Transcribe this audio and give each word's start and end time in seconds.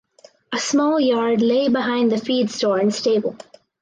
A 0.51 0.57
small 0.57 0.99
yard 0.99 1.43
lay 1.43 1.69
behind 1.69 2.11
the 2.11 2.17
feed 2.17 2.49
store 2.49 2.79
and 2.79 2.91
stable. 2.91 3.37